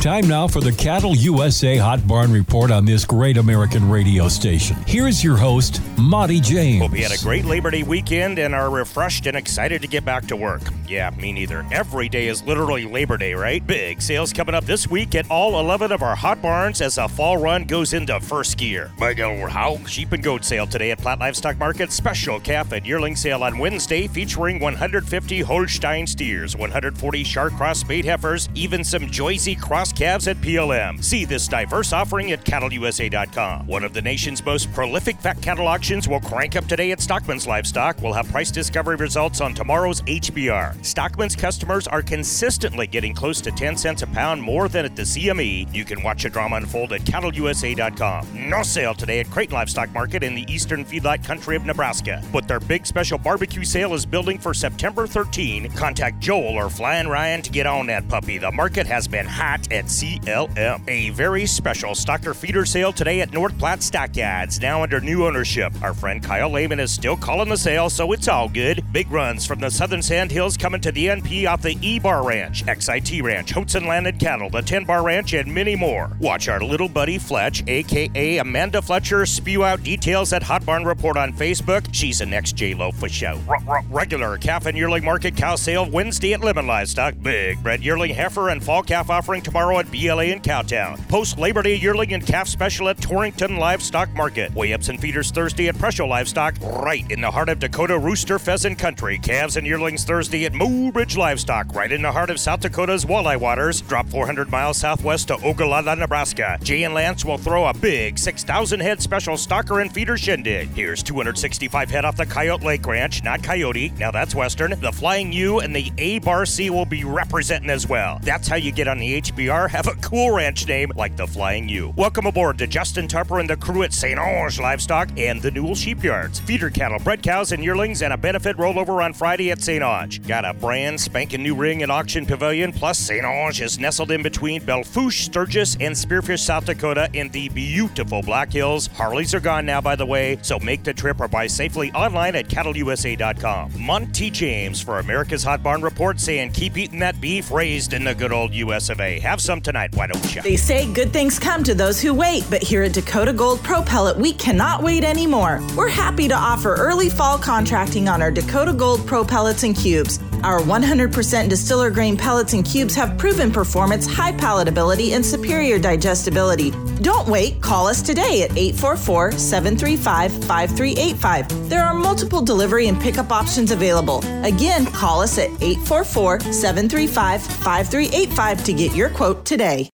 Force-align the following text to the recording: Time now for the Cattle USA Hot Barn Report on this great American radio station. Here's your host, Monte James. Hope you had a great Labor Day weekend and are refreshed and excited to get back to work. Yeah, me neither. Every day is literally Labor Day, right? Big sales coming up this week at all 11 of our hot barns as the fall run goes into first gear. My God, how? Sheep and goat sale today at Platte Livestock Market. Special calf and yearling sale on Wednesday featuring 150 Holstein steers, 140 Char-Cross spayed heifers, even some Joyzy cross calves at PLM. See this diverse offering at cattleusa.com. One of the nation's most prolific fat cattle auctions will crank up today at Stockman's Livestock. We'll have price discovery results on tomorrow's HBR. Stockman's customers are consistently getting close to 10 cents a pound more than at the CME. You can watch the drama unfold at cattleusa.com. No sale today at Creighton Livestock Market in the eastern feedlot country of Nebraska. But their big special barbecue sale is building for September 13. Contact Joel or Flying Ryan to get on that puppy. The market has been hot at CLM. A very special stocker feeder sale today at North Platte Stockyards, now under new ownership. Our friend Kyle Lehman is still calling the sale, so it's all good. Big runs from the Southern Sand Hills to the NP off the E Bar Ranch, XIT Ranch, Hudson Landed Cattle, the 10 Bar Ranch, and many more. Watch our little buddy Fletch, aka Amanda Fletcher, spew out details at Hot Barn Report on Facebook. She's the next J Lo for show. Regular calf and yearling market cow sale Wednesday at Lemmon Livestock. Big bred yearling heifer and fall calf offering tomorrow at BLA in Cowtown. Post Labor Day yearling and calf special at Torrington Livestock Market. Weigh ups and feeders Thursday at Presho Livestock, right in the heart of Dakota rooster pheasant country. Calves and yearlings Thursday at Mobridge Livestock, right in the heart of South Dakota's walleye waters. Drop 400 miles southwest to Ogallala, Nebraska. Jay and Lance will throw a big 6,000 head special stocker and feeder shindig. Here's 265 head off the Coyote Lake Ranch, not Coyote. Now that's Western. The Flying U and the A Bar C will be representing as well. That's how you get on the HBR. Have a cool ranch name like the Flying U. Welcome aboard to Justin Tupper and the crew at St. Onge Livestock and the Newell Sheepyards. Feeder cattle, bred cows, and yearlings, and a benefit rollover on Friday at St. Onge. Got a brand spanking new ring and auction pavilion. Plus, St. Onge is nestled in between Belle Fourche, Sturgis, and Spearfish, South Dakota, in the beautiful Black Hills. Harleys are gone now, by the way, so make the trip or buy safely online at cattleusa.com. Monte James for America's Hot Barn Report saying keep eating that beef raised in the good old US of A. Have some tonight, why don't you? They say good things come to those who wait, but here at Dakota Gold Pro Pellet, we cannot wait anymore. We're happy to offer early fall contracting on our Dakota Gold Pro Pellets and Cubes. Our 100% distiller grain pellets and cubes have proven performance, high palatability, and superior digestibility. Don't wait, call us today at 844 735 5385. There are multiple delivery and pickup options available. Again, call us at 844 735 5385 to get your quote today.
Time 0.00 0.26
now 0.26 0.48
for 0.48 0.62
the 0.62 0.72
Cattle 0.72 1.14
USA 1.14 1.76
Hot 1.76 2.06
Barn 2.08 2.32
Report 2.32 2.70
on 2.70 2.86
this 2.86 3.04
great 3.04 3.36
American 3.36 3.90
radio 3.90 4.28
station. 4.28 4.74
Here's 4.86 5.22
your 5.22 5.36
host, 5.36 5.82
Monte 5.98 6.40
James. 6.40 6.80
Hope 6.80 6.96
you 6.96 7.02
had 7.02 7.12
a 7.12 7.22
great 7.22 7.44
Labor 7.44 7.70
Day 7.70 7.82
weekend 7.82 8.38
and 8.38 8.54
are 8.54 8.70
refreshed 8.70 9.26
and 9.26 9.36
excited 9.36 9.82
to 9.82 9.88
get 9.88 10.02
back 10.06 10.26
to 10.28 10.36
work. 10.36 10.62
Yeah, 10.90 11.10
me 11.10 11.32
neither. 11.32 11.64
Every 11.70 12.08
day 12.08 12.26
is 12.26 12.42
literally 12.42 12.84
Labor 12.84 13.16
Day, 13.16 13.32
right? 13.34 13.64
Big 13.64 14.02
sales 14.02 14.32
coming 14.32 14.56
up 14.56 14.64
this 14.64 14.88
week 14.88 15.14
at 15.14 15.30
all 15.30 15.60
11 15.60 15.92
of 15.92 16.02
our 16.02 16.16
hot 16.16 16.42
barns 16.42 16.80
as 16.80 16.96
the 16.96 17.06
fall 17.06 17.36
run 17.36 17.62
goes 17.62 17.92
into 17.92 18.18
first 18.18 18.58
gear. 18.58 18.90
My 18.98 19.14
God, 19.14 19.48
how? 19.50 19.76
Sheep 19.84 20.10
and 20.10 20.20
goat 20.20 20.44
sale 20.44 20.66
today 20.66 20.90
at 20.90 20.98
Platte 20.98 21.20
Livestock 21.20 21.58
Market. 21.58 21.92
Special 21.92 22.40
calf 22.40 22.72
and 22.72 22.84
yearling 22.84 23.14
sale 23.14 23.44
on 23.44 23.56
Wednesday 23.56 24.08
featuring 24.08 24.58
150 24.58 25.40
Holstein 25.42 26.08
steers, 26.08 26.56
140 26.56 27.22
Char-Cross 27.22 27.82
spayed 27.82 28.04
heifers, 28.04 28.48
even 28.56 28.82
some 28.82 29.02
Joyzy 29.02 29.56
cross 29.60 29.92
calves 29.92 30.26
at 30.26 30.38
PLM. 30.38 31.04
See 31.04 31.24
this 31.24 31.46
diverse 31.46 31.92
offering 31.92 32.32
at 32.32 32.44
cattleusa.com. 32.44 33.68
One 33.68 33.84
of 33.84 33.94
the 33.94 34.02
nation's 34.02 34.44
most 34.44 34.72
prolific 34.72 35.20
fat 35.20 35.40
cattle 35.40 35.68
auctions 35.68 36.08
will 36.08 36.20
crank 36.20 36.56
up 36.56 36.66
today 36.66 36.90
at 36.90 37.00
Stockman's 37.00 37.46
Livestock. 37.46 38.02
We'll 38.02 38.12
have 38.12 38.28
price 38.32 38.50
discovery 38.50 38.96
results 38.96 39.40
on 39.40 39.54
tomorrow's 39.54 40.02
HBR. 40.02 40.79
Stockman's 40.82 41.36
customers 41.36 41.86
are 41.86 42.02
consistently 42.02 42.86
getting 42.86 43.14
close 43.14 43.40
to 43.40 43.50
10 43.50 43.76
cents 43.76 44.02
a 44.02 44.06
pound 44.06 44.42
more 44.42 44.68
than 44.68 44.84
at 44.84 44.96
the 44.96 45.02
CME. 45.02 45.72
You 45.74 45.84
can 45.84 46.02
watch 46.02 46.22
the 46.22 46.30
drama 46.30 46.56
unfold 46.56 46.92
at 46.92 47.02
cattleusa.com. 47.02 48.48
No 48.48 48.62
sale 48.62 48.94
today 48.94 49.20
at 49.20 49.30
Creighton 49.30 49.54
Livestock 49.54 49.92
Market 49.92 50.22
in 50.22 50.34
the 50.34 50.50
eastern 50.52 50.84
feedlot 50.84 51.24
country 51.24 51.56
of 51.56 51.64
Nebraska. 51.64 52.22
But 52.32 52.48
their 52.48 52.60
big 52.60 52.86
special 52.86 53.18
barbecue 53.18 53.64
sale 53.64 53.94
is 53.94 54.06
building 54.06 54.38
for 54.38 54.54
September 54.54 55.06
13. 55.06 55.70
Contact 55.72 56.18
Joel 56.20 56.56
or 56.56 56.70
Flying 56.70 57.08
Ryan 57.08 57.42
to 57.42 57.50
get 57.50 57.66
on 57.66 57.86
that 57.86 58.08
puppy. 58.08 58.38
The 58.38 58.50
market 58.50 58.86
has 58.86 59.06
been 59.06 59.26
hot 59.26 59.70
at 59.72 59.86
CLM. 59.86 60.88
A 60.88 61.10
very 61.10 61.46
special 61.46 61.90
stocker 61.92 62.34
feeder 62.34 62.64
sale 62.64 62.92
today 62.92 63.20
at 63.20 63.32
North 63.32 63.56
Platte 63.58 63.82
Stockyards, 63.82 64.60
now 64.60 64.82
under 64.82 65.00
new 65.00 65.26
ownership. 65.26 65.72
Our 65.82 65.94
friend 65.94 66.22
Kyle 66.22 66.50
Lehman 66.50 66.80
is 66.80 66.90
still 66.90 67.16
calling 67.16 67.48
the 67.48 67.56
sale, 67.56 67.90
so 67.90 68.12
it's 68.12 68.28
all 68.28 68.48
good. 68.48 68.84
Big 68.92 69.10
runs 69.10 69.46
from 69.46 69.60
the 69.60 69.70
Southern 69.70 70.02
Sand 70.02 70.30
Hills 70.30 70.56
to 70.78 70.92
the 70.92 71.06
NP 71.06 71.48
off 71.48 71.62
the 71.62 71.76
E 71.80 71.98
Bar 71.98 72.24
Ranch, 72.24 72.64
XIT 72.66 73.22
Ranch, 73.22 73.50
Hudson 73.50 73.86
Landed 73.86 74.18
Cattle, 74.20 74.50
the 74.50 74.62
10 74.62 74.84
Bar 74.84 75.02
Ranch, 75.02 75.32
and 75.32 75.52
many 75.52 75.74
more. 75.74 76.10
Watch 76.20 76.48
our 76.48 76.60
little 76.60 76.88
buddy 76.88 77.18
Fletch, 77.18 77.64
aka 77.66 78.38
Amanda 78.38 78.80
Fletcher, 78.82 79.26
spew 79.26 79.64
out 79.64 79.82
details 79.82 80.32
at 80.32 80.42
Hot 80.42 80.64
Barn 80.64 80.84
Report 80.84 81.16
on 81.16 81.32
Facebook. 81.32 81.86
She's 81.92 82.18
the 82.20 82.26
next 82.26 82.52
J 82.52 82.74
Lo 82.74 82.92
for 82.92 83.08
show. 83.08 83.40
Regular 83.88 84.36
calf 84.38 84.66
and 84.66 84.76
yearling 84.76 85.04
market 85.04 85.36
cow 85.36 85.56
sale 85.56 85.88
Wednesday 85.90 86.34
at 86.34 86.40
Lemmon 86.40 86.66
Livestock. 86.66 87.14
Big 87.22 87.62
bred 87.62 87.82
yearling 87.82 88.14
heifer 88.14 88.50
and 88.50 88.62
fall 88.62 88.82
calf 88.82 89.10
offering 89.10 89.42
tomorrow 89.42 89.78
at 89.78 89.90
BLA 89.90 90.24
in 90.24 90.40
Cowtown. 90.40 90.96
Post 91.08 91.38
Labor 91.38 91.62
Day 91.62 91.76
yearling 91.76 92.12
and 92.12 92.26
calf 92.26 92.46
special 92.46 92.88
at 92.88 92.98
Torrington 93.00 93.56
Livestock 93.56 94.12
Market. 94.14 94.54
Weigh 94.54 94.74
ups 94.74 94.88
and 94.88 95.00
feeders 95.00 95.30
Thursday 95.30 95.68
at 95.68 95.74
Presho 95.76 96.06
Livestock, 96.06 96.54
right 96.60 97.10
in 97.10 97.20
the 97.20 97.30
heart 97.30 97.48
of 97.48 97.58
Dakota 97.58 97.98
rooster 97.98 98.38
pheasant 98.38 98.78
country. 98.78 99.18
Calves 99.18 99.56
and 99.56 99.66
yearlings 99.66 100.04
Thursday 100.04 100.44
at 100.44 100.52
Mobridge 100.60 101.16
Livestock, 101.16 101.74
right 101.74 101.90
in 101.90 102.02
the 102.02 102.12
heart 102.12 102.28
of 102.28 102.38
South 102.38 102.60
Dakota's 102.60 103.06
walleye 103.06 103.40
waters. 103.40 103.80
Drop 103.80 104.06
400 104.10 104.50
miles 104.50 104.76
southwest 104.76 105.28
to 105.28 105.36
Ogallala, 105.36 105.96
Nebraska. 105.96 106.58
Jay 106.62 106.82
and 106.82 106.92
Lance 106.92 107.24
will 107.24 107.38
throw 107.38 107.64
a 107.64 107.72
big 107.72 108.18
6,000 108.18 108.78
head 108.78 109.00
special 109.00 109.36
stocker 109.36 109.80
and 109.80 109.90
feeder 109.90 110.18
shindig. 110.18 110.68
Here's 110.74 111.02
265 111.02 111.88
head 111.88 112.04
off 112.04 112.18
the 112.18 112.26
Coyote 112.26 112.62
Lake 112.62 112.86
Ranch, 112.86 113.24
not 113.24 113.42
Coyote. 113.42 113.94
Now 113.98 114.10
that's 114.10 114.34
Western. 114.34 114.78
The 114.78 114.92
Flying 114.92 115.32
U 115.32 115.60
and 115.60 115.74
the 115.74 115.90
A 115.96 116.18
Bar 116.18 116.44
C 116.44 116.68
will 116.68 116.84
be 116.84 117.04
representing 117.04 117.70
as 117.70 117.88
well. 117.88 118.20
That's 118.22 118.46
how 118.46 118.56
you 118.56 118.70
get 118.70 118.86
on 118.86 118.98
the 118.98 119.22
HBR. 119.22 119.70
Have 119.70 119.86
a 119.86 119.94
cool 120.02 120.30
ranch 120.30 120.68
name 120.68 120.92
like 120.94 121.16
the 121.16 121.26
Flying 121.26 121.70
U. 121.70 121.94
Welcome 121.96 122.26
aboard 122.26 122.58
to 122.58 122.66
Justin 122.66 123.08
Tupper 123.08 123.40
and 123.40 123.48
the 123.48 123.56
crew 123.56 123.82
at 123.82 123.94
St. 123.94 124.18
Onge 124.18 124.60
Livestock 124.60 125.08
and 125.16 125.40
the 125.40 125.50
Newell 125.50 125.74
Sheepyards. 125.74 126.38
Feeder 126.42 126.68
cattle, 126.68 126.98
bred 126.98 127.22
cows, 127.22 127.52
and 127.52 127.64
yearlings, 127.64 128.02
and 128.02 128.12
a 128.12 128.18
benefit 128.18 128.58
rollover 128.58 129.02
on 129.02 129.14
Friday 129.14 129.50
at 129.52 129.62
St. 129.62 129.82
Onge. 129.82 130.26
Got 130.28 130.39
a 130.44 130.54
brand 130.54 131.00
spanking 131.00 131.42
new 131.42 131.54
ring 131.54 131.82
and 131.82 131.90
auction 131.90 132.26
pavilion. 132.26 132.72
Plus, 132.72 132.98
St. 132.98 133.24
Onge 133.24 133.62
is 133.62 133.78
nestled 133.78 134.10
in 134.10 134.22
between 134.22 134.64
Belle 134.64 134.84
Fourche, 134.84 135.24
Sturgis, 135.24 135.76
and 135.80 135.94
Spearfish, 135.94 136.40
South 136.40 136.66
Dakota, 136.66 137.08
in 137.12 137.28
the 137.30 137.48
beautiful 137.48 138.22
Black 138.22 138.52
Hills. 138.52 138.88
Harleys 138.88 139.34
are 139.34 139.40
gone 139.40 139.66
now, 139.66 139.80
by 139.80 139.96
the 139.96 140.06
way, 140.06 140.38
so 140.42 140.58
make 140.58 140.82
the 140.84 140.92
trip 140.92 141.20
or 141.20 141.28
buy 141.28 141.46
safely 141.46 141.90
online 141.92 142.34
at 142.34 142.48
cattleusa.com. 142.48 143.72
Monte 143.78 144.30
James 144.30 144.80
for 144.80 144.98
America's 144.98 145.42
Hot 145.44 145.62
Barn 145.62 145.82
Report 145.82 146.20
saying 146.20 146.52
keep 146.52 146.76
eating 146.76 146.98
that 147.00 147.20
beef 147.20 147.50
raised 147.50 147.92
in 147.92 148.04
the 148.04 148.14
good 148.14 148.32
old 148.32 148.54
US 148.54 148.90
of 148.90 149.00
A. 149.00 149.20
Have 149.20 149.40
some 149.40 149.60
tonight, 149.60 149.94
why 149.94 150.06
don't 150.06 150.34
you? 150.34 150.42
They 150.42 150.56
say 150.56 150.92
good 150.92 151.12
things 151.12 151.38
come 151.38 151.64
to 151.64 151.74
those 151.74 152.00
who 152.00 152.14
wait, 152.14 152.44
but 152.50 152.62
here 152.62 152.82
at 152.82 152.92
Dakota 152.92 153.32
Gold 153.32 153.62
Pro 153.62 153.82
Pellet, 153.82 154.16
we 154.16 154.32
cannot 154.32 154.82
wait 154.82 155.04
anymore. 155.04 155.60
We're 155.76 155.88
happy 155.88 156.28
to 156.28 156.34
offer 156.34 156.74
early 156.74 157.08
fall 157.08 157.38
contracting 157.38 158.08
on 158.08 158.22
our 158.22 158.30
Dakota 158.30 158.72
Gold 158.72 159.06
Pro 159.06 159.24
Pellets 159.24 159.62
and 159.62 159.76
Cubes. 159.76 160.18
Our 160.42 160.60
100% 160.60 161.48
distiller 161.48 161.90
grain 161.90 162.16
pellets 162.16 162.52
and 162.52 162.64
cubes 162.64 162.94
have 162.94 163.16
proven 163.18 163.50
performance, 163.50 164.06
high 164.06 164.32
palatability, 164.32 165.12
and 165.12 165.24
superior 165.24 165.78
digestibility. 165.78 166.72
Don't 167.02 167.28
wait, 167.28 167.60
call 167.60 167.86
us 167.86 168.02
today 168.02 168.42
at 168.42 168.56
844 168.56 169.32
735 169.32 170.32
5385. 170.44 171.68
There 171.68 171.84
are 171.84 171.94
multiple 171.94 172.42
delivery 172.42 172.88
and 172.88 173.00
pickup 173.00 173.30
options 173.30 173.70
available. 173.70 174.18
Again, 174.44 174.86
call 174.86 175.20
us 175.20 175.38
at 175.38 175.50
844 175.62 176.40
735 176.40 177.42
5385 177.42 178.64
to 178.64 178.72
get 178.72 178.94
your 178.96 179.10
quote 179.10 179.44
today. 179.44 179.88